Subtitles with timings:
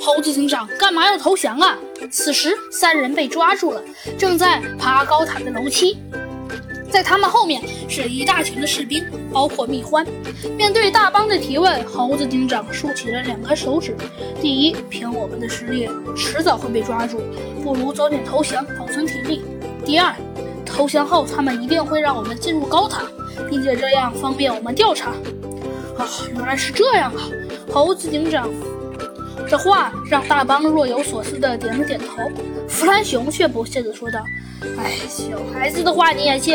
[0.00, 1.76] 猴子警长干嘛要投降啊？
[2.10, 3.82] 此时，三人被抓住了，
[4.16, 5.98] 正在爬高塔的楼梯。
[6.90, 10.06] 在他们后面是一大群的士兵，包括蜜獾。
[10.56, 13.94] 面对大帮的提问，猴子警长竖起了两根手指：
[14.40, 17.20] 第一，凭我们的实力，迟早会被抓住，
[17.62, 19.40] 不如早点投降，保存体力；
[19.84, 20.14] 第二，
[20.64, 23.02] 投降后他们一定会让我们进入高塔，
[23.50, 25.10] 并且这样方便我们调查。
[25.98, 27.28] 啊，原来是这样啊！
[27.70, 28.48] 猴子警长。
[29.48, 32.30] 这话让大帮若有所思地点了点头，
[32.68, 34.22] 弗兰熊却不屑地说道
[34.78, 36.54] ：“哎，小孩子的话你也信？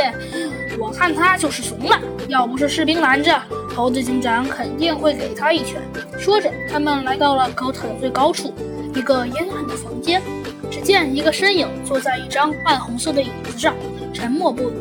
[0.80, 2.00] 我看他就是怂了。
[2.28, 3.42] 要不是士兵拦着，
[3.76, 5.82] 猴子警长肯定会给他一拳。”
[6.20, 8.54] 说着，他们来到了高塔的最高处，
[8.94, 10.22] 一个阴暗的房间。
[10.72, 13.76] 只见一个身影坐在一张暗红色的椅子上，
[14.14, 14.74] 沉默不语。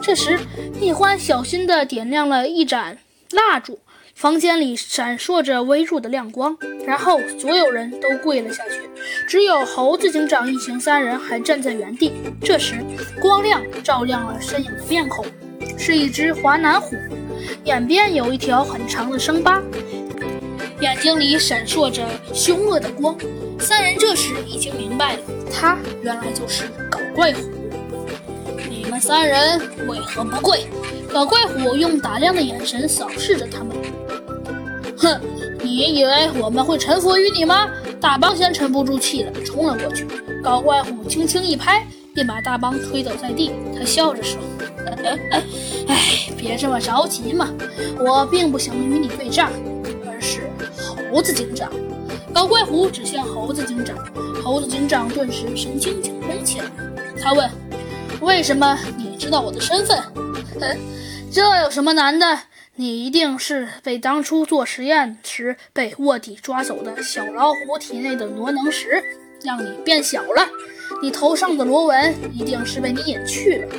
[0.00, 0.38] 这时，
[0.80, 2.98] 蜜獾小心地点亮了一盏
[3.32, 3.78] 蜡烛。
[4.14, 6.56] 房间里闪烁着微弱的亮光，
[6.86, 8.80] 然后所有人都跪了下去，
[9.26, 12.12] 只有猴子警长一行三人还站在原地。
[12.42, 12.84] 这时，
[13.20, 15.24] 光亮照亮了身影的面孔，
[15.78, 16.94] 是一只华南虎，
[17.64, 19.62] 眼边有一条很长的伤疤，
[20.80, 23.16] 眼睛里闪烁着凶恶的光。
[23.58, 27.40] 三人这时已经明白了，他原来就是搞怪虎。
[28.90, 30.66] 你们三人为何不跪？
[31.12, 33.76] 老怪虎用打量的眼神扫视着他们。
[34.98, 35.20] 哼，
[35.62, 37.70] 你以为我们会臣服于你吗？
[38.00, 40.08] 大帮先沉不住气了，冲了过去。
[40.42, 43.52] 搞怪虎轻轻一拍，便把大帮推倒在地。
[43.78, 44.40] 他笑着说
[45.86, 47.48] ：“哎，别这么着急嘛，
[47.96, 49.52] 我并不想与你对战，
[50.04, 51.70] 而是猴子警长。”
[52.34, 53.96] 搞怪虎指向猴子警长，
[54.42, 56.64] 猴子警长顿时神经紧绷起来。
[57.22, 57.48] 他问
[58.20, 59.98] ：“为什么你知道我的身份？
[61.32, 62.40] ”这有什么难的？
[62.76, 69.02] 你一定是被当初做实验时被卧底抓走的小老虎体内的螺能石
[69.42, 70.48] 让你变小了。
[71.02, 73.74] 你头上的螺纹一定是被你隐去了。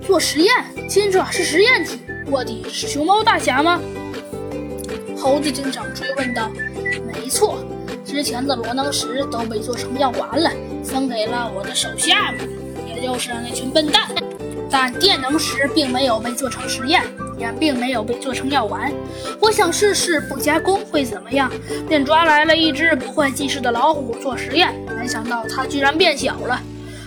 [0.00, 0.54] 做实验，
[0.88, 2.00] 金爪是实验体，
[2.30, 3.80] 卧底是熊猫大侠吗？
[5.16, 6.50] 猴子警长追问道。
[7.12, 7.58] 没错，
[8.06, 10.50] 之前的罗能石都被做成药丸了，
[10.84, 12.48] 分给了我的手下们，
[13.00, 14.02] 就是那群笨蛋。
[14.70, 17.02] 但电能石并没有被做成实验。
[17.38, 18.92] 也并没有被做成药丸。
[19.40, 21.48] 我想试试不加工会怎么样，
[21.88, 24.74] 便抓来了一只不会计事的老虎做实验。
[25.00, 26.60] 没想到它居然变小了。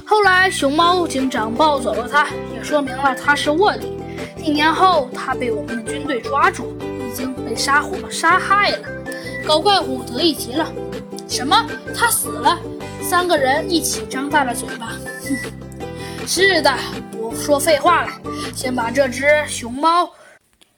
[0.05, 3.97] 后来熊猫警长抱走了它，也说明了它是卧底。
[4.41, 8.87] 一年后，它被我们的军队抓住，已经被沙虎杀害了。
[9.45, 10.71] 搞怪虎得意极了。
[11.27, 11.67] 什么？
[11.93, 12.57] 他死了？
[13.01, 14.93] 三个人一起张大了嘴巴。
[15.23, 15.51] 哼，
[16.25, 16.73] 是的，
[17.11, 18.09] 不说废话了，
[18.55, 20.11] 先把这只熊猫。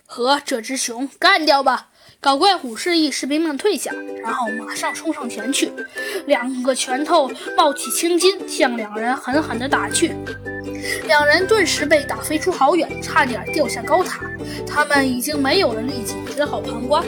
[0.06, 1.90] 和这只熊干掉吧！
[2.20, 5.72] 搞怪虎示意士兵们退下，然后马上冲上前去，
[6.26, 10.16] 两个拳头冒起青筋，向两人狠狠地打去。
[11.06, 14.22] 两人顿时被打飞出好远，差点掉下高塔。
[14.68, 17.04] 他们已经没有了力气，只好旁观。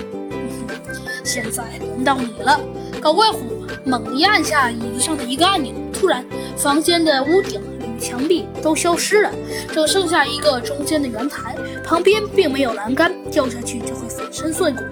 [1.23, 2.59] 现在轮到你了！
[2.99, 6.25] 搞怪虎猛地按下椅子上的一个按钮，突然，
[6.57, 7.61] 房间的屋顶。
[7.99, 9.31] 墙壁都消失了，
[9.73, 14.83] 只剩下一个中间的圆台，旁边并没有栏杆，掉下去就会粉身碎骨。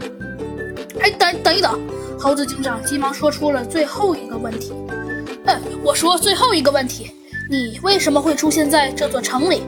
[0.99, 1.79] 哎，等等一等！
[2.19, 4.73] 猴子警长急忙说出了最后一个问题。
[5.45, 7.11] 嗯，我说最后一个问题，
[7.49, 9.63] 你为什么会出现在这座城里？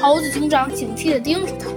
[0.00, 1.70] 猴子警长警惕地盯着他。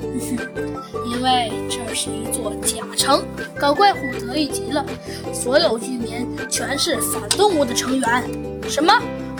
[0.00, 3.22] 哼哼因为这是一座假城。
[3.58, 4.84] 搞怪虎得意极了，
[5.32, 8.24] 所有居民全是反动物的成员。
[8.68, 8.92] 什么？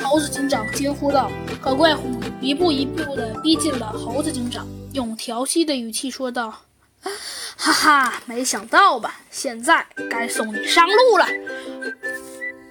[0.04, 1.31] 猴子警长惊呼道
[1.62, 6.54] ：“可怪虎一步一步地逼近了猴子警长，用调戏的语气说道
[7.56, 9.22] ：‘哈哈，没想到吧？
[9.31, 11.26] 现在该送你上路了。’